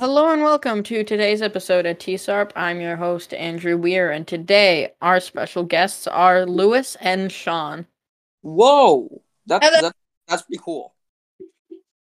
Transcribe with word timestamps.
Hello 0.00 0.32
and 0.32 0.44
welcome 0.44 0.84
to 0.84 1.02
today's 1.02 1.42
episode 1.42 1.84
of 1.84 1.98
TSARP. 1.98 2.52
I'm 2.54 2.80
your 2.80 2.94
host, 2.94 3.34
Andrew 3.34 3.76
Weir, 3.76 4.12
and 4.12 4.28
today 4.28 4.92
our 5.02 5.18
special 5.18 5.64
guests 5.64 6.06
are 6.06 6.46
Lewis 6.46 6.96
and 7.00 7.32
Sean. 7.32 7.84
Whoa, 8.42 9.20
that's 9.46 9.66
Hello. 9.66 9.88
that, 9.88 9.96
that's 10.28 10.42
pretty 10.42 10.62
cool. 10.64 10.94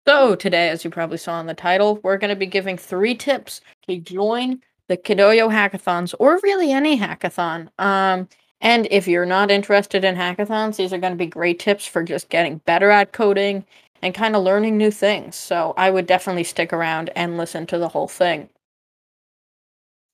So, 0.06 0.34
today, 0.34 0.68
as 0.68 0.84
you 0.84 0.90
probably 0.90 1.16
saw 1.16 1.40
in 1.40 1.46
the 1.46 1.54
title, 1.54 1.98
we're 2.02 2.18
going 2.18 2.28
to 2.28 2.36
be 2.36 2.44
giving 2.44 2.76
three 2.76 3.14
tips 3.14 3.62
to 3.88 3.96
join 3.96 4.60
the 4.88 4.98
Kidoyo 4.98 5.50
hackathons 5.50 6.14
or 6.18 6.38
really 6.42 6.72
any 6.72 6.98
hackathon. 6.98 7.70
Um, 7.78 8.28
and 8.60 8.88
if 8.90 9.08
you're 9.08 9.24
not 9.24 9.50
interested 9.50 10.04
in 10.04 10.16
hackathons, 10.16 10.76
these 10.76 10.92
are 10.92 10.98
going 10.98 11.14
to 11.14 11.16
be 11.16 11.24
great 11.24 11.58
tips 11.58 11.86
for 11.86 12.02
just 12.02 12.28
getting 12.28 12.58
better 12.58 12.90
at 12.90 13.12
coding 13.12 13.64
and 14.02 14.14
kind 14.14 14.36
of 14.36 14.42
learning 14.42 14.76
new 14.76 14.90
things. 14.90 15.36
So, 15.36 15.74
I 15.76 15.90
would 15.90 16.06
definitely 16.06 16.44
stick 16.44 16.72
around 16.72 17.10
and 17.16 17.36
listen 17.36 17.66
to 17.66 17.78
the 17.78 17.88
whole 17.88 18.08
thing. 18.08 18.48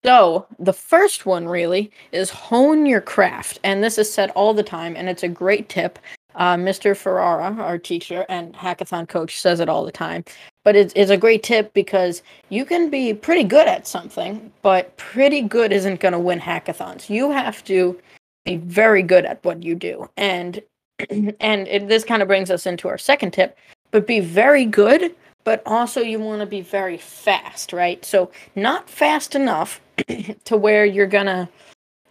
So, 0.04 0.46
the 0.58 0.72
first 0.72 1.26
one 1.26 1.48
really 1.48 1.90
is 2.12 2.30
hone 2.30 2.86
your 2.86 3.00
craft. 3.00 3.58
And 3.64 3.82
this 3.82 3.98
is 3.98 4.12
said 4.12 4.30
all 4.30 4.54
the 4.54 4.62
time, 4.62 4.94
and 4.96 5.08
it's 5.08 5.24
a 5.24 5.28
great 5.28 5.68
tip. 5.68 5.98
Uh, 6.36 6.54
Mr. 6.54 6.96
Ferrara, 6.96 7.54
our 7.58 7.78
teacher 7.78 8.26
and 8.28 8.54
hackathon 8.54 9.08
coach, 9.08 9.40
says 9.40 9.58
it 9.58 9.68
all 9.68 9.84
the 9.84 9.90
time. 9.90 10.24
But 10.64 10.76
it's, 10.76 10.92
it's 10.94 11.10
a 11.10 11.16
great 11.16 11.42
tip 11.42 11.72
because 11.72 12.22
you 12.50 12.64
can 12.64 12.90
be 12.90 13.14
pretty 13.14 13.42
good 13.42 13.66
at 13.66 13.86
something, 13.86 14.52
but 14.62 14.96
pretty 14.96 15.40
good 15.40 15.72
isn't 15.72 16.00
going 16.00 16.12
to 16.12 16.18
win 16.18 16.38
hackathons. 16.38 17.08
You 17.08 17.30
have 17.30 17.64
to 17.64 17.98
be 18.44 18.58
very 18.58 19.02
good 19.02 19.24
at 19.24 19.42
what 19.44 19.62
you 19.62 19.74
do. 19.74 20.08
And 20.16 20.62
and 21.10 21.68
it, 21.68 21.88
this 21.88 22.04
kind 22.04 22.22
of 22.22 22.28
brings 22.28 22.50
us 22.50 22.66
into 22.66 22.88
our 22.88 22.98
second 22.98 23.32
tip, 23.32 23.56
but 23.96 24.06
be 24.06 24.20
very 24.20 24.66
good, 24.66 25.14
but 25.42 25.62
also 25.64 26.02
you 26.02 26.18
want 26.18 26.40
to 26.40 26.46
be 26.46 26.60
very 26.60 26.98
fast, 26.98 27.72
right? 27.72 28.04
So 28.04 28.30
not 28.54 28.90
fast 28.90 29.34
enough 29.34 29.80
to 30.44 30.54
where 30.54 30.84
you're 30.84 31.06
going 31.06 31.24
to 31.24 31.48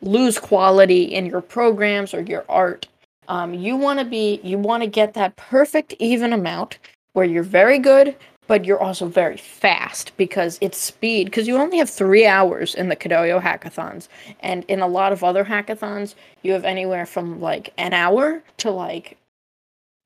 lose 0.01 0.39
quality 0.39 1.03
in 1.03 1.27
your 1.27 1.41
programs 1.41 2.11
or 2.11 2.21
your 2.21 2.43
art 2.49 2.87
um, 3.27 3.53
you 3.53 3.75
want 3.75 3.99
to 3.99 4.05
be 4.05 4.39
you 4.43 4.57
want 4.57 4.81
to 4.81 4.87
get 4.87 5.13
that 5.13 5.35
perfect 5.35 5.93
even 5.99 6.33
amount 6.33 6.79
where 7.13 7.25
you're 7.25 7.43
very 7.43 7.79
good 7.79 8.15
but 8.47 8.65
you're 8.65 8.81
also 8.81 9.07
very 9.07 9.37
fast 9.37 10.11
because 10.17 10.59
it's 10.61 10.77
speed 10.77 11.25
because 11.25 11.47
you 11.47 11.57
only 11.57 11.77
have 11.79 11.89
three 11.89 12.27
hours 12.27 12.75
in 12.75 12.89
the 12.89 12.95
Kidoyo 12.95 13.41
hackathons 13.41 14.07
and 14.41 14.63
in 14.65 14.79
a 14.79 14.87
lot 14.87 15.11
of 15.11 15.23
other 15.23 15.45
hackathons 15.45 16.13
you 16.43 16.51
have 16.53 16.65
anywhere 16.65 17.05
from 17.05 17.39
like 17.39 17.73
an 17.77 17.93
hour 17.93 18.43
to 18.57 18.69
like 18.69 19.17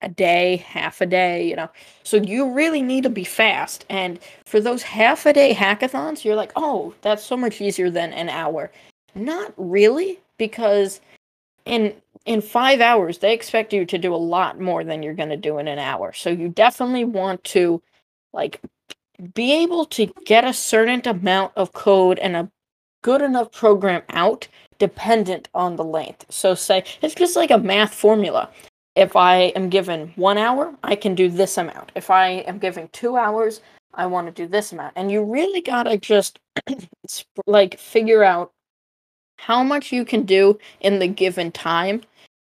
a 0.02 0.10
day 0.10 0.58
half 0.58 1.02
a 1.02 1.06
day 1.06 1.48
you 1.48 1.56
know? 1.56 1.70
So 2.04 2.18
you 2.18 2.52
really 2.52 2.82
need 2.82 3.04
to 3.04 3.10
be 3.10 3.24
fast 3.24 3.86
and 3.90 4.20
for 4.46 4.60
those 4.60 4.84
half 4.84 5.26
a 5.26 5.34
day 5.34 5.54
hackathons 5.54 6.24
you're 6.24 6.36
like 6.36 6.52
oh 6.56 6.94
that's 7.02 7.24
so 7.24 7.38
much 7.38 7.62
easier 7.62 7.90
than 7.90 8.14
an 8.14 8.30
hour. 8.30 8.72
Not 9.16 9.54
really 9.58 10.20
because 10.38 11.02
in 11.66 11.94
in 12.26 12.42
five 12.42 12.82
hours 12.82 13.20
they 13.20 13.34
expect 13.34 13.74
you 13.74 13.86
to 13.86 13.98
do 13.98 14.14
a 14.14 14.18
lot 14.18 14.60
more 14.60 14.84
than 14.84 15.04
you're 15.04 15.14
going 15.14 15.30
to 15.30 15.38
do 15.38 15.58
in 15.58 15.68
an 15.68 15.80
hour. 15.80 16.14
So 16.14 16.30
you 16.30 16.50
definitely 16.50 17.06
want 17.06 17.44
to 17.46 17.82
like 18.34 18.62
be 19.34 19.54
able 19.54 19.86
to 19.86 20.08
get 20.26 20.46
a 20.46 20.54
certain 20.54 21.02
amount 21.06 21.54
of 21.56 21.74
code 21.74 22.20
and 22.20 22.36
a 22.36 22.52
good 23.02 23.22
enough 23.22 23.52
program 23.52 24.02
out 24.10 24.48
dependent 24.78 25.50
on 25.54 25.76
the 25.76 25.84
length. 25.84 26.26
So 26.30 26.56
say 26.56 26.84
it's 27.02 27.16
just 27.16 27.36
like 27.36 27.52
a 27.52 27.58
math 27.58 27.94
formula 27.94 28.50
if 29.00 29.16
i 29.16 29.36
am 29.56 29.70
given 29.70 30.12
one 30.16 30.38
hour 30.38 30.74
i 30.84 30.96
can 30.96 31.16
do 31.16 31.30
this 31.30 31.58
amount 31.58 31.92
if 31.96 32.10
i 32.10 32.30
am 32.30 32.58
given 32.60 32.88
two 32.90 33.18
hours 33.18 33.62
i 33.94 34.06
want 34.06 34.28
to 34.28 34.32
do 34.32 34.48
this 34.48 34.72
amount 34.72 34.94
and 34.96 35.12
you 35.12 35.24
really 35.24 35.62
got 35.62 35.84
to 35.84 35.98
just 35.98 36.40
like 37.48 37.78
figure 37.80 38.24
out 38.24 38.52
how 39.38 39.64
much 39.64 39.92
you 39.92 40.04
can 40.04 40.24
do 40.24 40.60
in 40.82 41.00
the 41.00 41.08
given 41.08 41.52
time 41.52 42.02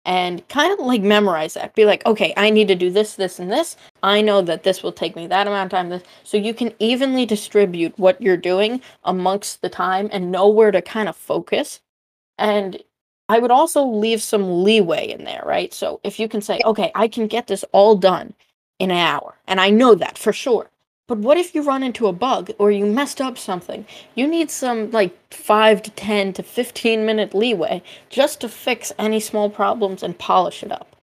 and 0.04 0.46
kind 0.48 0.72
of 0.72 0.84
like 0.84 1.02
memorize 1.02 1.54
that. 1.54 1.74
Be 1.74 1.84
like, 1.84 2.04
okay, 2.06 2.32
I 2.36 2.50
need 2.50 2.68
to 2.68 2.74
do 2.74 2.90
this, 2.90 3.14
this, 3.14 3.38
and 3.38 3.50
this. 3.50 3.76
I 4.02 4.20
know 4.20 4.42
that 4.42 4.62
this 4.62 4.82
will 4.82 4.92
take 4.92 5.14
me 5.14 5.26
that 5.26 5.46
amount 5.46 5.72
of 5.72 5.76
time. 5.76 5.88
This, 5.90 6.02
so 6.24 6.36
you 6.36 6.54
can 6.54 6.72
evenly 6.78 7.26
distribute 7.26 7.98
what 7.98 8.20
you're 8.20 8.36
doing 8.36 8.80
amongst 9.04 9.62
the 9.62 9.68
time 9.68 10.08
and 10.12 10.32
know 10.32 10.48
where 10.48 10.70
to 10.70 10.82
kind 10.82 11.08
of 11.08 11.16
focus. 11.16 11.80
And 12.38 12.82
I 13.30 13.38
would 13.38 13.52
also 13.52 13.84
leave 13.84 14.20
some 14.20 14.64
leeway 14.64 15.08
in 15.08 15.22
there, 15.24 15.44
right? 15.46 15.72
So 15.72 16.00
if 16.02 16.18
you 16.18 16.28
can 16.28 16.40
say, 16.42 16.60
okay, 16.64 16.90
I 16.96 17.06
can 17.06 17.28
get 17.28 17.46
this 17.46 17.64
all 17.70 17.94
done 17.94 18.34
in 18.80 18.90
an 18.90 18.96
hour, 18.96 19.36
and 19.46 19.60
I 19.60 19.70
know 19.70 19.94
that 19.94 20.18
for 20.18 20.32
sure. 20.32 20.68
But 21.06 21.18
what 21.18 21.38
if 21.38 21.54
you 21.54 21.62
run 21.62 21.84
into 21.84 22.08
a 22.08 22.12
bug 22.12 22.50
or 22.58 22.72
you 22.72 22.86
messed 22.86 23.20
up 23.20 23.38
something? 23.38 23.86
You 24.16 24.26
need 24.26 24.50
some 24.50 24.90
like 24.90 25.16
5 25.32 25.82
to 25.82 25.90
10 25.92 26.32
to 26.34 26.42
15 26.42 27.06
minute 27.06 27.32
leeway 27.32 27.82
just 28.08 28.40
to 28.40 28.48
fix 28.48 28.92
any 28.98 29.20
small 29.20 29.48
problems 29.48 30.02
and 30.02 30.18
polish 30.18 30.64
it 30.64 30.72
up. 30.72 30.96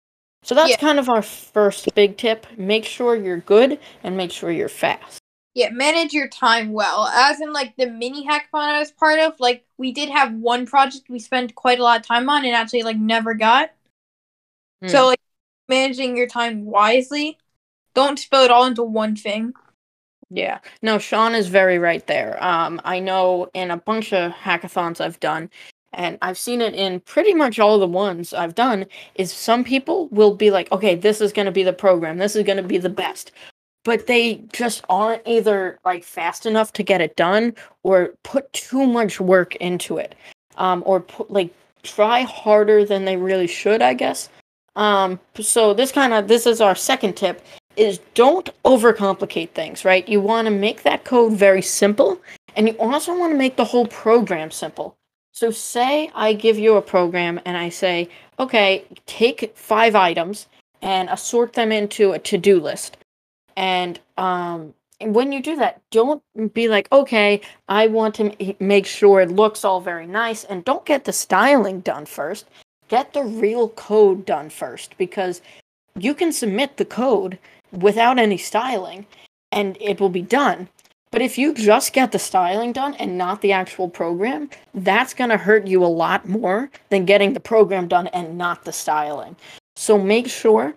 So 0.43 0.53
that's 0.53 0.71
Yeah. 0.71 0.77
kind 0.77 0.99
of 0.99 1.07
our 1.07 1.21
first 1.21 1.93
big 1.95 2.17
tip. 2.17 2.45
Make 2.57 2.83
sure 2.83 3.15
you're 3.15 3.37
good 3.37 3.79
and 4.03 4.17
make 4.17 4.31
sure 4.31 4.51
you're 4.51 4.69
fast. 4.69 5.21
Yeah, 5.57 5.71
manage 5.71 6.13
your 6.13 6.27
time 6.27 6.71
well. 6.71 7.07
As 7.07 7.41
in, 7.41 7.51
like 7.51 7.75
the 7.77 7.87
mini 7.87 8.27
hackathon 8.27 8.45
I 8.53 8.77
was 8.77 8.91
part 8.91 9.17
of, 9.17 9.39
like 9.39 9.65
we 9.79 9.91
did 9.91 10.07
have 10.07 10.31
one 10.35 10.67
project 10.67 11.09
we 11.09 11.17
spent 11.17 11.55
quite 11.55 11.79
a 11.79 11.83
lot 11.83 11.99
of 11.99 12.05
time 12.05 12.29
on 12.29 12.45
and 12.45 12.53
actually 12.53 12.83
like 12.83 12.97
never 12.97 13.33
got. 13.33 13.71
Hmm. 14.83 14.89
So 14.89 15.07
like 15.07 15.19
managing 15.67 16.15
your 16.15 16.27
time 16.27 16.63
wisely. 16.63 17.39
Don't 17.95 18.19
spill 18.19 18.43
it 18.43 18.51
all 18.51 18.65
into 18.65 18.83
one 18.83 19.15
thing. 19.15 19.53
Yeah. 20.29 20.59
No, 20.83 20.99
Sean 20.99 21.33
is 21.33 21.47
very 21.47 21.79
right 21.79 22.05
there. 22.05 22.37
Um, 22.39 22.79
I 22.85 22.99
know 22.99 23.49
in 23.55 23.71
a 23.71 23.77
bunch 23.77 24.13
of 24.13 24.33
hackathons 24.33 25.01
I've 25.01 25.19
done, 25.19 25.49
and 25.91 26.19
I've 26.21 26.37
seen 26.37 26.61
it 26.61 26.75
in 26.75 26.99
pretty 26.99 27.33
much 27.33 27.57
all 27.57 27.79
the 27.79 27.87
ones 27.87 28.31
I've 28.31 28.53
done, 28.53 28.85
is 29.15 29.33
some 29.33 29.63
people 29.63 30.07
will 30.09 30.35
be 30.35 30.51
like, 30.51 30.71
okay, 30.71 30.93
this 30.93 31.19
is 31.19 31.33
going 31.33 31.47
to 31.47 31.51
be 31.51 31.63
the 31.63 31.73
program, 31.73 32.19
this 32.19 32.35
is 32.35 32.43
going 32.43 32.57
to 32.57 32.63
be 32.63 32.77
the 32.77 32.89
best. 32.89 33.31
But 33.87 34.05
they 34.05 34.41
just 34.51 34.83
aren't 34.89 35.21
either 35.25 35.79
like 35.85 36.03
fast 36.03 36.45
enough 36.45 36.73
to 36.73 36.83
get 36.83 36.99
it 36.99 37.15
done 37.15 37.55
or 37.83 38.09
put 38.23 38.51
too 38.51 38.85
much 38.85 39.21
work 39.21 39.55
into 39.55 39.95
it. 39.97 40.13
Um, 40.57 40.83
or 40.85 40.99
put 40.99 41.31
like 41.31 41.53
try 41.83 42.23
harder 42.23 42.83
than 42.83 43.05
they 43.05 43.15
really 43.15 43.47
should, 43.47 43.81
I 43.81 43.93
guess. 43.93 44.27
Um, 44.75 45.21
so 45.39 45.73
this 45.73 45.93
kind 45.93 46.11
of 46.11 46.27
this 46.27 46.45
is 46.45 46.59
our 46.59 46.75
second 46.75 47.15
tip 47.15 47.41
is 47.77 48.01
don't 48.13 48.49
overcomplicate 48.65 49.51
things, 49.51 49.85
right? 49.85 50.05
You 50.09 50.19
want 50.19 50.47
to 50.47 50.51
make 50.51 50.83
that 50.83 51.05
code 51.05 51.31
very 51.31 51.61
simple 51.61 52.21
and 52.57 52.67
you 52.67 52.75
also 52.79 53.17
want 53.17 53.31
to 53.31 53.37
make 53.37 53.55
the 53.55 53.63
whole 53.63 53.87
program 53.87 54.51
simple. 54.51 54.97
So 55.31 55.49
say 55.49 56.11
I 56.13 56.33
give 56.33 56.59
you 56.59 56.75
a 56.75 56.81
program 56.81 57.39
and 57.45 57.55
I 57.55 57.69
say, 57.69 58.09
"Okay, 58.37 58.83
take 59.05 59.55
5 59.55 59.95
items 59.95 60.47
and 60.81 61.07
assort 61.09 61.53
them 61.53 61.71
into 61.71 62.11
a 62.11 62.19
to-do 62.19 62.59
list." 62.59 62.97
And 63.57 63.99
um 64.17 64.73
when 64.99 65.31
you 65.31 65.43
do 65.43 65.57
that, 65.57 65.81
don't 65.91 66.23
be 66.53 66.67
like, 66.69 66.91
"Okay, 66.91 67.41
I 67.69 67.85
want 67.87 68.15
to 68.15 68.31
m- 68.41 68.55
make 68.59 68.85
sure 68.85 69.21
it 69.21 69.31
looks 69.31 69.65
all 69.65 69.81
very 69.81 70.07
nice." 70.07 70.43
And 70.45 70.63
don't 70.63 70.85
get 70.85 71.03
the 71.03 71.13
styling 71.13 71.81
done 71.81 72.05
first. 72.05 72.45
Get 72.87 73.13
the 73.13 73.23
real 73.23 73.69
code 73.69 74.25
done 74.25 74.49
first 74.49 74.97
because 74.97 75.41
you 75.97 76.13
can 76.13 76.31
submit 76.31 76.77
the 76.77 76.85
code 76.85 77.37
without 77.71 78.17
any 78.17 78.37
styling 78.37 79.05
and 79.51 79.77
it 79.81 79.99
will 79.99 80.09
be 80.09 80.21
done. 80.21 80.69
But 81.11 81.21
if 81.21 81.37
you 81.37 81.53
just 81.53 81.93
get 81.93 82.11
the 82.11 82.19
styling 82.19 82.73
done 82.73 82.93
and 82.95 83.17
not 83.17 83.41
the 83.41 83.53
actual 83.53 83.89
program, 83.89 84.49
that's 84.73 85.13
going 85.13 85.29
to 85.29 85.37
hurt 85.37 85.65
you 85.65 85.83
a 85.83 85.87
lot 85.87 86.27
more 86.27 86.69
than 86.89 87.05
getting 87.05 87.33
the 87.33 87.39
program 87.39 87.87
done 87.87 88.07
and 88.07 88.37
not 88.37 88.65
the 88.65 88.73
styling. 88.73 89.35
So 89.75 89.97
make 89.97 90.27
sure 90.27 90.75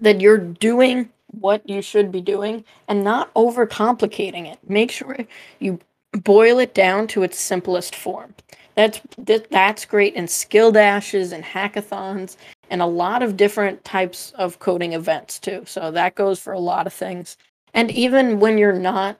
that 0.00 0.20
you're 0.20 0.38
doing 0.38 1.10
what 1.40 1.68
you 1.68 1.82
should 1.82 2.12
be 2.12 2.20
doing 2.20 2.64
and 2.88 3.04
not 3.04 3.32
overcomplicating 3.34 4.50
it. 4.50 4.58
Make 4.68 4.90
sure 4.90 5.16
you 5.58 5.78
boil 6.12 6.58
it 6.58 6.74
down 6.74 7.06
to 7.08 7.22
its 7.22 7.38
simplest 7.38 7.94
form. 7.94 8.34
That's 8.74 9.00
that, 9.18 9.50
that's 9.50 9.84
great 9.84 10.14
in 10.14 10.26
skill 10.26 10.72
dashes 10.72 11.32
and 11.32 11.44
hackathons 11.44 12.36
and 12.70 12.82
a 12.82 12.86
lot 12.86 13.22
of 13.22 13.36
different 13.36 13.84
types 13.84 14.32
of 14.36 14.58
coding 14.58 14.94
events 14.94 15.38
too. 15.38 15.64
So 15.66 15.90
that 15.92 16.14
goes 16.14 16.40
for 16.40 16.52
a 16.52 16.58
lot 16.58 16.86
of 16.86 16.92
things. 16.92 17.36
And 17.72 17.90
even 17.90 18.40
when 18.40 18.58
you're 18.58 18.72
not 18.72 19.18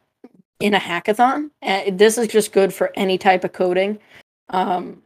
in 0.60 0.74
a 0.74 0.80
hackathon, 0.80 1.50
uh, 1.62 1.82
this 1.92 2.18
is 2.18 2.28
just 2.28 2.52
good 2.52 2.72
for 2.72 2.90
any 2.96 3.18
type 3.18 3.44
of 3.44 3.52
coding. 3.52 3.98
Um, 4.48 5.02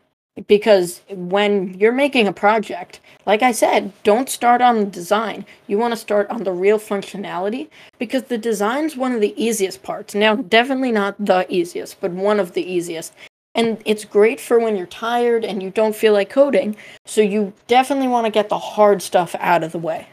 because 0.46 1.02
when 1.10 1.74
you're 1.74 1.92
making 1.92 2.26
a 2.26 2.32
project, 2.32 3.00
like 3.26 3.42
I 3.42 3.52
said, 3.52 3.92
don't 4.02 4.28
start 4.28 4.60
on 4.60 4.78
the 4.78 4.84
design. 4.86 5.44
You 5.66 5.78
want 5.78 5.92
to 5.92 5.96
start 5.96 6.28
on 6.30 6.44
the 6.44 6.52
real 6.52 6.78
functionality 6.78 7.68
because 7.98 8.24
the 8.24 8.38
design's 8.38 8.96
one 8.96 9.12
of 9.12 9.20
the 9.20 9.34
easiest 9.42 9.82
parts. 9.82 10.14
Now, 10.14 10.36
definitely 10.36 10.92
not 10.92 11.16
the 11.18 11.46
easiest, 11.48 12.00
but 12.00 12.12
one 12.12 12.40
of 12.40 12.52
the 12.52 12.62
easiest. 12.62 13.12
And 13.54 13.82
it's 13.84 14.04
great 14.04 14.40
for 14.40 14.58
when 14.58 14.76
you're 14.76 14.86
tired 14.86 15.44
and 15.44 15.62
you 15.62 15.70
don't 15.70 15.96
feel 15.96 16.12
like 16.12 16.30
coding. 16.30 16.76
So 17.06 17.20
you 17.20 17.52
definitely 17.66 18.08
want 18.08 18.26
to 18.26 18.30
get 18.30 18.48
the 18.48 18.58
hard 18.58 19.02
stuff 19.02 19.34
out 19.40 19.64
of 19.64 19.72
the 19.72 19.78
way. 19.78 20.08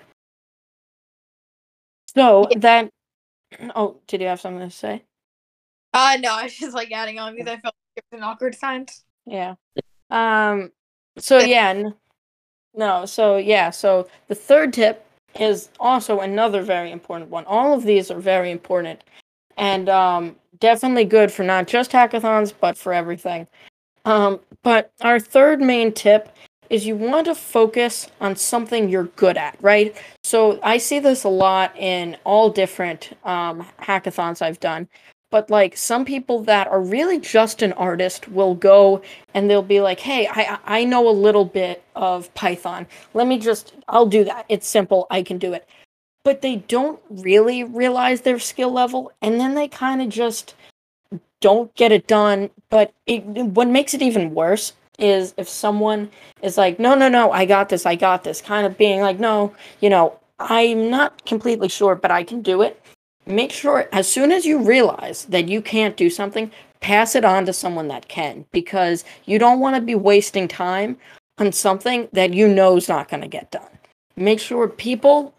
So 2.16 2.48
that. 2.58 2.90
Oh, 3.74 3.98
did 4.08 4.20
you 4.20 4.28
have 4.28 4.42
something 4.42 4.68
to 4.68 4.76
say? 4.76 5.04
Uh 5.94 6.18
no, 6.20 6.34
I 6.34 6.44
was 6.44 6.58
just 6.58 6.74
like 6.74 6.92
adding 6.92 7.20
on 7.20 7.36
because 7.36 7.48
I 7.48 7.58
felt 7.58 7.74
like 7.76 7.98
it 7.98 8.04
was 8.12 8.18
an 8.18 8.24
awkward 8.24 8.58
times. 8.60 9.06
Yeah. 9.26 9.56
Um. 10.12 10.72
So 11.18 11.40
yeah. 11.40 11.70
N- 11.70 11.94
no. 12.76 13.06
So 13.06 13.38
yeah. 13.38 13.70
So 13.72 14.08
the 14.28 14.36
third 14.36 14.74
tip 14.74 15.06
is 15.40 15.70
also 15.80 16.22
another 16.22 16.62
very 16.64 16.92
important 16.92 17.30
one. 17.32 17.46
All 17.46 17.74
of 17.74 17.84
these 17.84 18.12
are 18.12 18.20
very 18.20 18.52
important, 18.52 19.04
and 19.58 19.90
um, 19.90 20.36
definitely 20.60 21.06
good 21.06 21.32
for 21.32 21.44
not 21.44 21.68
just 21.68 21.92
hackathons, 21.92 22.54
but 22.60 22.78
for 22.78 22.94
everything. 22.94 23.48
Um. 24.06 24.40
But 24.64 24.92
our 25.02 25.20
third 25.20 25.62
main 25.62 25.94
tip 25.94 26.30
is 26.70 26.86
you 26.88 26.96
want 26.96 27.26
to 27.28 27.36
focus 27.36 28.08
on 28.22 28.36
something 28.36 28.90
you're 28.90 29.06
good 29.16 29.38
at, 29.38 29.56
right? 29.62 29.96
So 30.24 30.60
I 30.64 30.78
see 30.80 31.00
this 31.00 31.24
a 31.24 31.30
lot 31.30 31.76
in 31.78 32.18
all 32.24 32.50
different 32.50 33.12
um, 33.24 33.66
hackathons 33.82 34.42
I've 34.42 34.60
done. 34.60 34.88
But 35.32 35.50
like 35.50 35.76
some 35.76 36.06
people 36.06 36.42
that 36.44 36.68
are 36.68 36.82
really 36.82 37.20
just 37.20 37.62
an 37.62 37.74
artist 37.74 38.30
will 38.30 38.56
go 38.56 39.02
and 39.34 39.50
they'll 39.50 39.62
be 39.62 39.82
like, 39.82 40.00
"Hey, 40.00 40.28
I 40.28 40.60
I 40.66 40.84
know 40.86 41.10
a 41.10 41.12
little 41.12 41.46
bit 41.46 41.84
of 41.96 42.34
Python. 42.36 42.88
Let 43.14 43.28
me 43.28 43.40
just 43.40 43.74
I'll 43.88 44.06
do 44.06 44.24
that. 44.26 44.46
It's 44.50 44.68
simple. 44.68 45.08
I 45.10 45.24
can 45.24 45.38
do 45.38 45.54
it." 45.54 45.68
But 46.24 46.42
they 46.42 46.58
don't 46.58 47.00
really 47.10 47.64
realize 47.64 48.22
their 48.22 48.40
skill 48.40 48.72
level 48.72 49.12
and 49.22 49.40
then 49.40 49.56
they 49.56 49.68
kind 49.68 50.02
of 50.02 50.10
just 50.10 50.56
don't 51.42 51.74
get 51.76 51.92
it 51.92 52.08
done. 52.08 52.50
But 52.70 52.94
it, 53.06 53.24
what 53.26 53.68
makes 53.68 53.94
it 53.94 54.02
even 54.02 54.34
worse 54.34 54.74
is 54.98 55.34
if 55.38 55.48
someone 55.48 56.10
is 56.42 56.58
like, 56.58 56.80
no, 56.80 56.96
no, 56.96 57.10
no, 57.10 57.32
I 57.32 57.46
got 57.46 57.70
this, 57.70 57.86
I 57.86 57.96
got 57.96 58.24
this, 58.24 58.42
kind 58.42 58.66
of 58.66 58.78
being 58.78 59.02
like, 59.02 59.20
no, 59.20 59.54
you 59.82 59.90
know, 59.90 60.18
I'm 60.40 60.90
not 60.90 61.26
completely 61.26 61.70
sure, 61.70 61.96
but 61.96 62.12
I 62.12 62.24
can 62.24 62.42
do 62.42 62.62
it. 62.62 62.82
Make 63.26 63.52
sure 63.52 63.90
as 63.92 64.08
soon 64.08 64.32
as 64.32 64.46
you 64.46 64.60
realize 64.60 65.26
that 65.26 65.48
you 65.48 65.62
can't 65.62 65.98
do 65.98 66.10
something, 66.10 66.52
pass 66.80 67.16
it 67.16 67.26
on 67.26 67.46
to 67.46 67.54
someone 67.54 67.88
that 67.88 68.08
can 68.08 68.46
because 68.52 69.04
you 69.26 69.40
don't 69.40 69.60
want 69.60 69.76
to 69.76 69.82
be 69.82 69.96
wasting 69.96 70.48
time 70.48 70.98
on 71.38 71.52
something 71.52 72.08
that 72.14 72.34
you 72.34 72.48
know 72.48 72.78
is 72.78 72.88
not 72.88 73.10
going 73.10 73.22
to 73.22 73.28
get 73.28 73.52
done. 73.52 73.64
Make 74.16 74.40
sure 74.40 74.68
people 74.68 75.34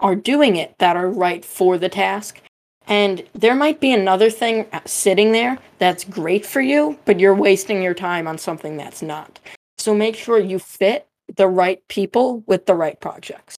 are 0.00 0.16
doing 0.16 0.56
it 0.56 0.74
that 0.78 0.96
are 0.96 1.10
right 1.10 1.44
for 1.44 1.78
the 1.78 1.88
task 1.88 2.40
and 2.88 3.22
there 3.34 3.54
might 3.54 3.80
be 3.80 3.92
another 3.92 4.30
thing 4.30 4.66
uh, 4.72 4.80
sitting 4.86 5.32
there 5.32 5.58
that's 5.78 6.04
great 6.04 6.46
for 6.46 6.62
you, 6.62 6.98
but 7.04 7.20
you're 7.20 7.34
wasting 7.34 7.82
your 7.82 7.94
time 7.94 8.26
on 8.26 8.38
something 8.38 8.78
that's 8.78 9.02
not. 9.02 9.38
So 9.76 9.94
make 9.94 10.16
sure 10.16 10.38
you 10.38 10.58
fit 10.58 11.06
the 11.36 11.46
right 11.46 11.86
people 11.88 12.42
with 12.46 12.64
the 12.64 12.74
right 12.74 12.98
projects. 12.98 13.56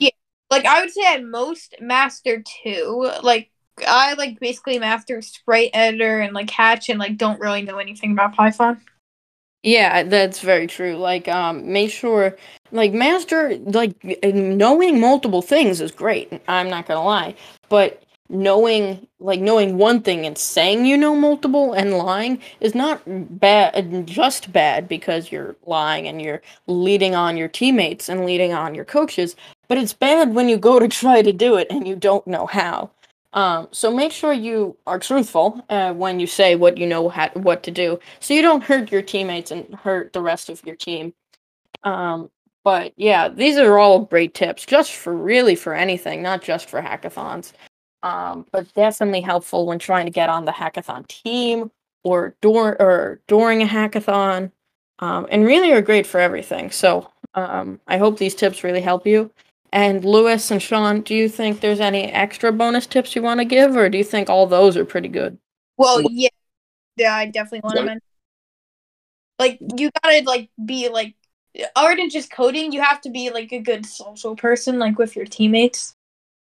Yeah. 0.00 0.10
Like 0.50 0.64
I 0.64 0.80
would 0.80 0.90
say 0.90 1.02
at 1.06 1.24
most 1.24 1.76
master 1.80 2.42
two. 2.62 3.10
Like 3.22 3.50
I 3.86 4.14
like 4.14 4.40
basically 4.40 4.78
master 4.78 5.22
sprite 5.22 5.70
editor 5.74 6.20
and 6.20 6.34
like 6.34 6.50
hatch 6.50 6.88
and 6.88 6.98
like 6.98 7.16
don't 7.16 7.40
really 7.40 7.62
know 7.62 7.78
anything 7.78 8.12
about 8.12 8.34
Python. 8.34 8.80
Yeah, 9.62 10.04
that's 10.04 10.40
very 10.40 10.66
true. 10.66 10.96
Like 10.96 11.28
um 11.28 11.70
make 11.72 11.90
sure 11.90 12.36
like 12.72 12.92
master 12.92 13.56
like 13.58 14.02
knowing 14.24 15.00
multiple 15.00 15.42
things 15.42 15.80
is 15.80 15.92
great. 15.92 16.32
I'm 16.48 16.70
not 16.70 16.86
going 16.86 16.98
to 16.98 17.04
lie. 17.04 17.34
But 17.68 18.02
knowing 18.28 19.06
like 19.20 19.40
knowing 19.40 19.78
one 19.78 20.02
thing 20.02 20.26
and 20.26 20.36
saying 20.36 20.84
you 20.84 20.96
know 20.96 21.16
multiple 21.16 21.72
and 21.72 21.94
lying 21.94 22.38
is 22.60 22.74
not 22.74 23.00
bad 23.40 24.06
just 24.06 24.52
bad 24.52 24.86
because 24.86 25.32
you're 25.32 25.56
lying 25.64 26.06
and 26.06 26.20
you're 26.20 26.42
leading 26.66 27.14
on 27.14 27.38
your 27.38 27.48
teammates 27.48 28.08
and 28.08 28.26
leading 28.26 28.52
on 28.52 28.74
your 28.74 28.84
coaches 28.84 29.34
but 29.68 29.78
it's 29.78 29.92
bad 29.92 30.34
when 30.34 30.48
you 30.48 30.56
go 30.56 30.78
to 30.78 30.88
try 30.88 31.22
to 31.22 31.32
do 31.32 31.56
it 31.56 31.66
and 31.70 31.86
you 31.86 31.96
don't 31.96 32.26
know 32.26 32.46
how. 32.46 32.90
Um, 33.34 33.68
so 33.70 33.94
make 33.94 34.12
sure 34.12 34.32
you 34.32 34.76
are 34.86 34.98
truthful 34.98 35.62
uh, 35.68 35.92
when 35.92 36.18
you 36.18 36.26
say 36.26 36.56
what 36.56 36.78
you 36.78 36.86
know 36.86 37.08
how, 37.08 37.28
what 37.34 37.62
to 37.64 37.70
do. 37.70 38.00
So 38.20 38.34
you 38.34 38.42
don't 38.42 38.64
hurt 38.64 38.90
your 38.90 39.02
teammates 39.02 39.50
and 39.50 39.74
hurt 39.74 40.12
the 40.12 40.22
rest 40.22 40.48
of 40.48 40.64
your 40.64 40.76
team. 40.76 41.12
Um, 41.84 42.30
but 42.64 42.92
yeah 42.96 43.28
these 43.28 43.56
are 43.56 43.78
all 43.78 44.00
great 44.00 44.34
tips 44.34 44.66
just 44.66 44.92
for 44.92 45.16
really 45.16 45.54
for 45.54 45.74
anything 45.74 46.22
not 46.22 46.42
just 46.42 46.68
for 46.68 46.82
hackathons. 46.82 47.52
Um, 48.02 48.46
but 48.52 48.72
definitely 48.74 49.20
helpful 49.20 49.66
when 49.66 49.78
trying 49.78 50.06
to 50.06 50.12
get 50.12 50.28
on 50.28 50.44
the 50.44 50.52
hackathon 50.52 51.06
team 51.08 51.70
or 52.04 52.34
dur- 52.40 52.76
or 52.80 53.20
during 53.26 53.62
a 53.62 53.66
hackathon, 53.66 54.52
um, 55.00 55.26
and 55.30 55.44
really 55.44 55.72
are 55.72 55.82
great 55.82 56.06
for 56.06 56.20
everything. 56.20 56.70
So 56.70 57.10
um, 57.34 57.80
I 57.86 57.98
hope 57.98 58.18
these 58.18 58.34
tips 58.34 58.64
really 58.64 58.80
help 58.80 59.06
you. 59.06 59.30
And 59.72 60.04
Lewis 60.04 60.50
and 60.50 60.62
Sean, 60.62 61.02
do 61.02 61.14
you 61.14 61.28
think 61.28 61.60
there's 61.60 61.80
any 61.80 62.04
extra 62.04 62.52
bonus 62.52 62.86
tips 62.86 63.14
you 63.14 63.22
want 63.22 63.40
to 63.40 63.44
give, 63.44 63.76
or 63.76 63.88
do 63.88 63.98
you 63.98 64.04
think 64.04 64.30
all 64.30 64.46
those 64.46 64.76
are 64.76 64.84
pretty 64.84 65.08
good? 65.08 65.38
Well, 65.76 66.02
yeah, 66.10 66.28
yeah, 66.96 67.14
I 67.14 67.26
definitely 67.26 67.60
want 67.64 67.76
to 67.76 67.84
mention. 67.84 68.02
Like, 69.38 69.58
you 69.76 69.90
gotta 70.02 70.22
like 70.24 70.50
be 70.64 70.88
like, 70.88 71.14
other 71.76 71.96
than 71.96 72.10
just 72.10 72.30
coding, 72.30 72.72
you 72.72 72.80
have 72.80 73.00
to 73.02 73.10
be 73.10 73.30
like 73.30 73.52
a 73.52 73.60
good 73.60 73.86
social 73.86 74.34
person, 74.34 74.78
like 74.78 74.98
with 74.98 75.14
your 75.14 75.26
teammates. 75.26 75.94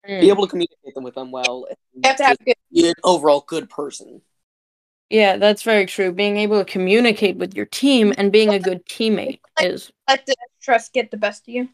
Mm. 0.09 0.21
Be 0.21 0.29
able 0.29 0.47
to 0.47 0.51
communicate 0.51 0.95
them 0.95 1.05
with 1.05 1.15
them 1.15 1.31
well. 1.31 1.67
and 1.69 1.77
You 1.95 2.01
have 2.05 2.17
to 2.17 2.25
have 2.25 2.39
good. 2.45 2.55
be 2.73 2.89
an 2.89 2.95
overall 3.05 3.45
good 3.47 3.69
person. 3.69 4.23
Yeah, 5.11 5.39
that's 5.39 5.63
very 5.63 5.87
true. 5.87 6.13
Being 6.13 6.37
able 6.37 6.59
to 6.59 6.71
communicate 6.71 7.37
with 7.37 7.55
your 7.55 7.67
team 7.67 8.15
and 8.19 8.31
being 8.31 8.51
a 8.51 8.59
good 8.59 8.85
teammate 8.87 9.41
is 9.61 9.91
Let 10.07 10.27
the 10.27 10.35
stress 10.61 10.91
get 10.91 11.11
the 11.11 11.17
best 11.17 11.49
of 11.49 11.55
you. 11.55 11.69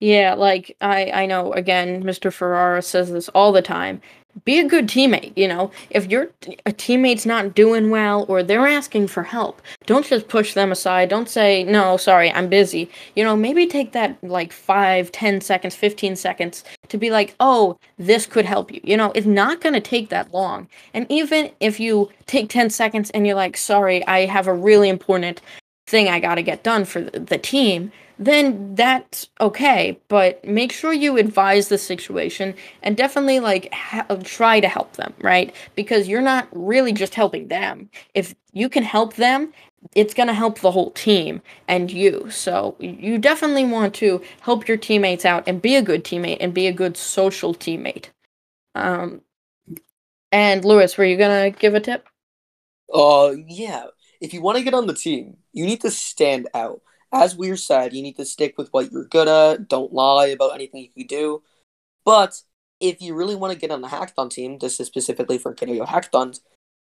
Yeah, 0.00 0.34
like 0.34 0.76
I 0.80 1.10
I 1.10 1.26
know 1.26 1.52
again, 1.52 2.02
Mr. 2.04 2.32
Ferrara 2.32 2.82
says 2.82 3.10
this 3.10 3.28
all 3.30 3.52
the 3.52 3.62
time. 3.62 4.00
Be 4.44 4.58
a 4.58 4.68
good 4.68 4.86
teammate, 4.86 5.32
you 5.34 5.48
know. 5.48 5.70
If 5.88 6.10
your 6.10 6.28
a 6.66 6.72
teammate's 6.72 7.24
not 7.24 7.54
doing 7.54 7.88
well 7.88 8.26
or 8.28 8.42
they're 8.42 8.66
asking 8.66 9.06
for 9.08 9.22
help, 9.22 9.62
don't 9.86 10.04
just 10.04 10.28
push 10.28 10.52
them 10.52 10.70
aside. 10.70 11.08
Don't 11.08 11.30
say, 11.30 11.64
"No, 11.64 11.96
sorry, 11.96 12.30
I'm 12.30 12.48
busy." 12.48 12.90
You 13.14 13.24
know, 13.24 13.34
maybe 13.34 13.66
take 13.66 13.92
that 13.92 14.18
like 14.22 14.52
five, 14.52 15.10
ten 15.12 15.40
seconds, 15.40 15.74
15 15.74 16.16
seconds 16.16 16.62
to 16.88 16.98
be 16.98 17.10
like, 17.10 17.34
"Oh, 17.40 17.78
this 17.98 18.26
could 18.26 18.44
help 18.44 18.70
you." 18.70 18.80
You 18.84 18.98
know, 18.98 19.12
it's 19.14 19.26
not 19.26 19.62
going 19.62 19.72
to 19.74 19.80
take 19.80 20.10
that 20.10 20.34
long. 20.34 20.68
And 20.92 21.06
even 21.08 21.50
if 21.60 21.80
you 21.80 22.10
take 22.26 22.50
10 22.50 22.68
seconds 22.68 23.08
and 23.10 23.26
you're 23.26 23.36
like, 23.36 23.56
"Sorry, 23.56 24.06
I 24.06 24.26
have 24.26 24.46
a 24.46 24.52
really 24.54 24.90
important 24.90 25.40
thing 25.86 26.08
I 26.08 26.20
got 26.20 26.34
to 26.34 26.42
get 26.42 26.62
done 26.62 26.84
for 26.84 27.00
the, 27.00 27.18
the 27.20 27.38
team," 27.38 27.90
then 28.18 28.74
that's 28.74 29.28
okay. 29.40 29.98
But 30.08 30.44
make 30.44 30.72
sure 30.72 30.92
you 30.92 31.18
advise 31.18 31.68
the 31.68 31.78
situation 31.78 32.54
and 32.82 32.96
definitely 32.96 33.40
like 33.40 33.72
ha- 33.72 34.06
try 34.24 34.60
to 34.60 34.68
help 34.68 34.94
them, 34.96 35.14
right? 35.20 35.54
Because 35.74 36.08
you're 36.08 36.22
not 36.22 36.48
really 36.52 36.92
just 36.92 37.14
helping 37.14 37.48
them. 37.48 37.90
If 38.14 38.34
you 38.52 38.68
can 38.68 38.84
help 38.84 39.14
them, 39.14 39.52
it's 39.94 40.14
going 40.14 40.26
to 40.28 40.34
help 40.34 40.60
the 40.60 40.70
whole 40.70 40.90
team 40.92 41.42
and 41.68 41.90
you. 41.90 42.28
So 42.30 42.76
you 42.80 43.18
definitely 43.18 43.64
want 43.66 43.94
to 43.96 44.22
help 44.40 44.66
your 44.66 44.76
teammates 44.76 45.24
out 45.24 45.44
and 45.46 45.62
be 45.62 45.76
a 45.76 45.82
good 45.82 46.04
teammate 46.04 46.38
and 46.40 46.54
be 46.54 46.66
a 46.66 46.72
good 46.72 46.96
social 46.96 47.54
teammate. 47.54 48.06
Um, 48.74 49.22
and 50.32 50.64
Lewis, 50.64 50.96
were 50.96 51.04
you 51.04 51.16
going 51.16 51.52
to 51.52 51.58
give 51.58 51.74
a 51.74 51.80
tip? 51.80 52.06
Uh, 52.92 53.32
yeah. 53.46 53.86
If 54.20 54.32
you 54.32 54.40
want 54.40 54.58
to 54.58 54.64
get 54.64 54.74
on 54.74 54.86
the 54.86 54.94
team, 54.94 55.36
you 55.52 55.66
need 55.66 55.80
to 55.82 55.90
stand 55.90 56.48
out. 56.54 56.80
As 57.12 57.36
Weir 57.36 57.56
said, 57.56 57.92
you 57.92 58.02
need 58.02 58.16
to 58.16 58.24
stick 58.24 58.58
with 58.58 58.72
what 58.72 58.90
you're 58.90 59.04
good 59.04 59.28
at. 59.28 59.68
Don't 59.68 59.92
lie 59.92 60.26
about 60.26 60.54
anything 60.54 60.88
you 60.94 61.06
do. 61.06 61.42
But 62.04 62.42
if 62.80 63.00
you 63.00 63.14
really 63.14 63.36
want 63.36 63.52
to 63.52 63.58
get 63.58 63.70
on 63.70 63.80
the 63.80 63.88
hackathon 63.88 64.30
team, 64.30 64.58
this 64.58 64.78
is 64.80 64.86
specifically 64.86 65.38
for 65.38 65.54
Kideo 65.54 65.86
hackathons, 65.86 66.40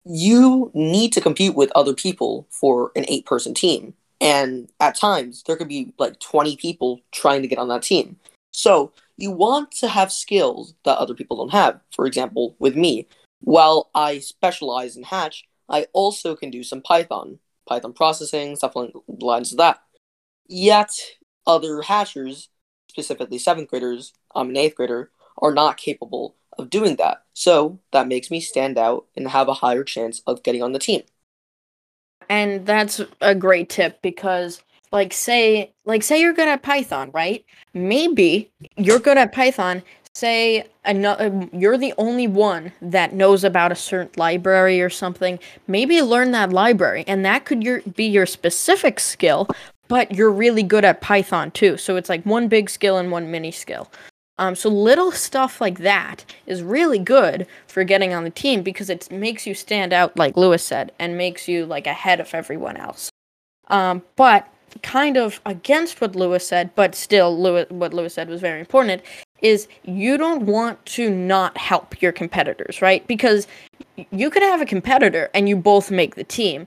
you 0.05 0.71
need 0.75 1.13
to 1.13 1.21
compete 1.21 1.55
with 1.55 1.73
other 1.75 1.95
people 1.95 2.47
for 2.51 2.93
an 2.97 3.05
eight 3.09 3.27
person 3.27 3.55
team. 3.55 3.95
And 4.21 4.71
at 4.81 4.97
times, 4.97 5.45
there 5.47 5.57
could 5.57 5.69
be 5.69 5.93
like 5.99 6.19
20 6.19 6.57
people 6.57 7.01
trying 7.13 7.43
to 7.43 7.49
get 7.49 7.59
on 7.59 7.69
that 7.69 7.83
team. 7.83 8.17
So 8.53 8.93
you 9.17 9.31
want 9.31 9.73
to 9.73 9.89
have 9.89 10.13
skills 10.13 10.75
that 10.85 10.99
other 10.99 11.15
people 11.15 11.37
don't 11.37 11.53
have. 11.53 11.81
For 11.95 12.07
example, 12.07 12.57
with 12.59 12.77
me, 12.77 13.07
while 13.41 13.91
I 13.95 14.19
specialize 14.19 14.97
in 14.97 15.05
Hatch, 15.05 15.47
I 15.69 15.87
also 15.93 16.35
can 16.35 16.51
do 16.51 16.63
some 16.63 16.81
Python, 16.81 17.39
Python 17.69 17.93
processing, 17.93 18.57
stuff 18.57 18.75
along 18.75 18.93
the 19.07 19.25
lines 19.25 19.53
of 19.53 19.59
that. 19.59 19.83
Yet, 20.49 20.91
other 21.47 21.83
Hatchers, 21.83 22.49
specifically 22.89 23.39
seventh 23.39 23.69
graders, 23.69 24.13
um, 24.35 24.49
I'm 24.49 24.51
an 24.51 24.57
eighth 24.57 24.77
grader, 24.77 25.11
are 25.41 25.53
not 25.53 25.77
capable 25.77 26.35
of 26.59 26.71
doing 26.71 26.97
that. 26.97 27.23
So 27.35 27.79
that 27.93 28.09
makes 28.09 28.31
me 28.31 28.41
stand 28.41 28.79
out 28.79 29.07
and 29.17 29.29
have 29.29 29.49
a 29.49 29.55
higher 29.55 29.85
chance 29.85 30.21
of 30.27 30.43
getting 30.43 30.63
on 30.63 30.73
the 30.73 30.79
team. 30.79 31.03
And 32.29 32.67
that's 32.67 33.01
a 33.21 33.35
great 33.35 33.69
tip 33.69 34.03
because 34.03 34.63
like 34.91 35.13
say 35.13 35.73
like 35.85 36.03
say 36.03 36.21
you're 36.21 36.33
good 36.33 36.49
at 36.49 36.63
Python, 36.63 37.11
right? 37.13 37.45
Maybe 37.75 38.51
you're 38.77 38.99
good 38.99 39.19
at 39.19 39.33
Python, 39.33 39.83
say 40.15 40.67
another 40.85 41.27
um, 41.27 41.51
you're 41.53 41.79
the 41.79 41.95
only 41.97 42.27
one 42.27 42.73
that 42.83 43.13
knows 43.13 43.45
about 43.45 43.73
a 43.73 43.77
certain 43.77 44.11
library 44.17 44.81
or 44.81 44.91
something. 44.91 45.39
Maybe 45.67 46.03
learn 46.03 46.33
that 46.33 46.53
library 46.53 47.05
and 47.07 47.25
that 47.25 47.45
could 47.45 47.63
your, 47.63 47.81
be 47.83 48.05
your 48.05 48.27
specific 48.27 48.99
skill, 49.01 49.49
but 49.89 50.13
you're 50.13 50.31
really 50.31 50.63
good 50.63 50.85
at 50.85 51.01
Python 51.01 51.51
too. 51.51 51.77
So 51.77 51.97
it's 51.97 52.09
like 52.09 52.23
one 52.25 52.49
big 52.49 52.71
skill 52.71 52.99
and 52.99 53.11
one 53.11 53.31
mini 53.31 53.51
skill. 53.51 53.91
Um, 54.39 54.55
so 54.55 54.69
little 54.69 55.11
stuff 55.11 55.61
like 55.61 55.79
that 55.81 56.25
is 56.47 56.63
really 56.63 56.99
good 56.99 57.47
for 57.67 57.83
getting 57.83 58.15
on 58.15 58.23
the 58.23 58.31
team 58.31 58.63
because 58.63 58.89
it 58.89 59.11
makes 59.11 59.47
you 59.47 59.55
stand 59.55 59.93
out, 59.93 60.17
like 60.17 60.37
Lewis 60.37 60.63
said, 60.63 60.93
and 60.99 61.19
makes 61.19 61.49
you 61.49 61.67
like 61.67 61.87
ahead 61.87 62.21
of 62.21 62.33
everyone 62.35 62.77
else. 62.77 63.11
Um, 63.67 64.03
but 64.15 64.47
kind 64.83 65.17
of 65.17 65.41
against 65.45 66.01
what 66.01 66.15
Lewis 66.15 66.47
said, 66.47 66.75
but 66.77 66.95
still, 66.95 67.41
Lewis, 67.41 67.67
what 67.71 67.93
Lewis 67.93 68.15
said 68.15 68.29
was 68.29 68.41
very 68.41 68.61
important. 68.61 69.03
Is 69.43 69.69
you 69.85 70.17
don't 70.17 70.47
want 70.47 70.85
to 70.87 71.11
not 71.11 71.57
help 71.57 72.01
your 72.01 72.13
competitors, 72.13 72.83
right? 72.83 73.07
Because 73.07 73.47
you 74.11 74.31
could 74.31 74.43
have 74.43 74.61
a 74.61 74.67
competitor 74.67 75.31
and 75.35 75.49
you 75.49 75.57
both 75.57 75.91
make 75.91 76.15
the 76.15 76.25
team, 76.25 76.67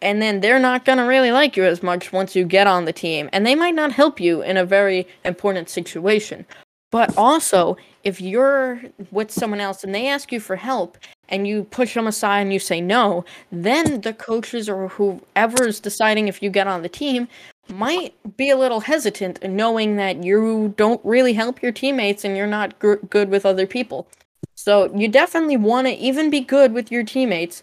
and 0.00 0.22
then 0.22 0.40
they're 0.40 0.58
not 0.58 0.84
going 0.84 0.98
to 0.98 1.04
really 1.04 1.32
like 1.32 1.56
you 1.56 1.64
as 1.64 1.82
much 1.82 2.12
once 2.12 2.36
you 2.36 2.44
get 2.44 2.66
on 2.66 2.84
the 2.84 2.92
team, 2.92 3.28
and 3.32 3.46
they 3.46 3.54
might 3.54 3.74
not 3.74 3.92
help 3.92 4.20
you 4.20 4.42
in 4.42 4.56
a 4.56 4.64
very 4.64 5.06
important 5.24 5.68
situation. 5.68 6.46
But 6.90 7.16
also, 7.18 7.76
if 8.02 8.20
you're 8.20 8.80
with 9.10 9.30
someone 9.30 9.60
else 9.60 9.84
and 9.84 9.94
they 9.94 10.06
ask 10.06 10.32
you 10.32 10.40
for 10.40 10.56
help 10.56 10.96
and 11.28 11.46
you 11.46 11.64
push 11.64 11.92
them 11.92 12.06
aside 12.06 12.40
and 12.40 12.52
you 12.52 12.58
say 12.58 12.80
no, 12.80 13.26
then 13.52 14.00
the 14.00 14.14
coaches 14.14 14.68
or 14.70 14.88
whoever 14.88 15.66
is 15.66 15.80
deciding 15.80 16.28
if 16.28 16.42
you 16.42 16.48
get 16.48 16.66
on 16.66 16.80
the 16.80 16.88
team 16.88 17.28
might 17.68 18.14
be 18.38 18.48
a 18.48 18.56
little 18.56 18.80
hesitant 18.80 19.42
knowing 19.46 19.96
that 19.96 20.24
you 20.24 20.72
don't 20.78 21.04
really 21.04 21.34
help 21.34 21.60
your 21.60 21.72
teammates 21.72 22.24
and 22.24 22.34
you're 22.34 22.46
not 22.46 22.78
good 22.78 23.28
with 23.28 23.44
other 23.44 23.66
people. 23.66 24.08
So 24.54 24.90
you 24.96 25.08
definitely 25.08 25.58
want 25.58 25.86
to 25.86 25.92
even 25.92 26.30
be 26.30 26.40
good 26.40 26.72
with 26.72 26.90
your 26.90 27.04
teammates 27.04 27.62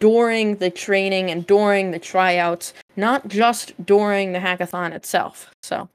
during 0.00 0.56
the 0.56 0.70
training 0.70 1.30
and 1.30 1.46
during 1.46 1.90
the 1.90 1.98
tryouts, 1.98 2.74
not 2.96 3.28
just 3.28 3.72
during 3.84 4.32
the 4.32 4.38
hackathon 4.38 4.92
itself. 4.92 5.50
So 5.62 5.88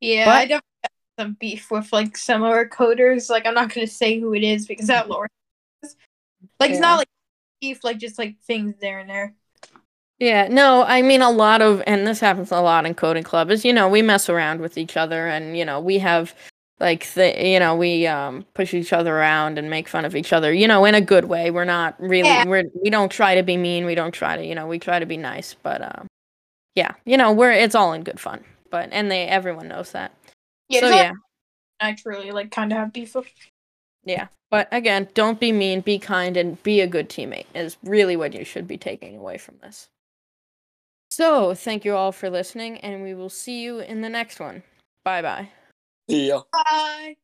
Yeah, 0.00 0.26
But- 0.26 0.34
I 0.34 0.42
definitely 0.42 0.62
have 0.84 0.92
some 1.18 1.36
beef 1.40 1.70
with 1.70 1.92
like 1.92 2.16
some 2.16 2.42
of 2.42 2.50
our 2.50 2.68
coders. 2.68 3.28
Like 3.30 3.46
I'm 3.46 3.54
not 3.54 3.72
gonna 3.74 3.86
say 3.86 4.20
who 4.20 4.34
it 4.34 4.42
is 4.42 4.66
because 4.66 4.86
that 4.86 5.08
Laura 5.08 5.28
like 6.60 6.70
it's 6.70 6.80
not 6.80 6.98
like 6.98 7.08
beef, 7.60 7.84
like 7.84 7.98
just 7.98 8.18
like 8.18 8.36
things 8.42 8.74
there 8.80 8.98
and 8.98 9.08
there. 9.08 9.34
Yeah, 10.18 10.48
no, 10.48 10.82
I 10.82 11.02
mean 11.02 11.22
a 11.22 11.30
lot 11.30 11.62
of, 11.62 11.82
and 11.86 12.06
this 12.06 12.18
happens 12.18 12.50
a 12.50 12.60
lot 12.60 12.86
in 12.86 12.94
coding 12.94 13.22
club. 13.22 13.50
Is 13.50 13.64
you 13.64 13.72
know 13.72 13.88
we 13.88 14.02
mess 14.02 14.28
around 14.28 14.60
with 14.60 14.76
each 14.76 14.96
other, 14.96 15.28
and 15.28 15.56
you 15.56 15.64
know 15.64 15.80
we 15.80 15.98
have 15.98 16.34
like 16.80 17.12
the 17.14 17.34
you 17.46 17.58
know 17.58 17.74
we 17.74 18.06
um 18.06 18.44
push 18.54 18.72
each 18.74 18.92
other 18.92 19.16
around 19.16 19.58
and 19.58 19.68
make 19.68 19.88
fun 19.88 20.04
of 20.04 20.14
each 20.14 20.32
other. 20.32 20.52
You 20.52 20.68
know, 20.68 20.84
in 20.84 20.94
a 20.94 21.00
good 21.00 21.24
way. 21.26 21.50
We're 21.50 21.64
not 21.64 21.98
really 22.00 22.28
Yeah. 22.28 22.44
we're 22.46 22.64
we 22.82 22.90
don't 22.90 23.10
try 23.10 23.34
to 23.34 23.42
be 23.42 23.56
mean. 23.56 23.84
We 23.84 23.94
don't 23.94 24.12
try 24.12 24.36
to 24.36 24.44
you 24.44 24.54
know 24.54 24.66
we 24.66 24.78
try 24.78 24.98
to 24.98 25.06
be 25.06 25.16
nice. 25.16 25.54
But 25.62 25.82
um, 25.82 26.06
yeah, 26.74 26.92
you 27.04 27.16
know 27.16 27.32
we're 27.32 27.52
it's 27.52 27.74
all 27.74 27.92
in 27.92 28.02
good 28.04 28.20
fun. 28.20 28.44
But 28.70 28.90
and 28.92 29.10
they 29.10 29.24
everyone 29.26 29.68
knows 29.68 29.92
that. 29.92 30.12
Yeah, 30.68 30.80
so 30.80 30.88
yeah, 30.90 31.12
I 31.80 31.94
truly 31.94 32.30
like 32.30 32.50
kind 32.50 32.72
of 32.72 32.78
have 32.78 32.92
beef 32.92 33.14
with. 33.14 33.28
yeah. 34.04 34.28
But 34.50 34.68
again, 34.72 35.08
don't 35.12 35.38
be 35.38 35.52
mean. 35.52 35.82
Be 35.82 35.98
kind 35.98 36.36
and 36.36 36.62
be 36.62 36.80
a 36.80 36.86
good 36.86 37.10
teammate. 37.10 37.46
Is 37.54 37.76
really 37.82 38.16
what 38.16 38.32
you 38.32 38.44
should 38.44 38.66
be 38.66 38.78
taking 38.78 39.16
away 39.18 39.36
from 39.36 39.56
this. 39.62 39.88
So 41.10 41.54
thank 41.54 41.84
you 41.84 41.94
all 41.94 42.12
for 42.12 42.30
listening, 42.30 42.78
and 42.78 43.02
we 43.02 43.14
will 43.14 43.28
see 43.30 43.60
you 43.62 43.80
in 43.80 44.00
the 44.00 44.08
next 44.08 44.40
one. 44.40 44.62
Bye 45.04 45.22
bye. 45.22 45.48
See 46.08 46.28
ya. 46.28 46.42
Bye. 46.52 47.16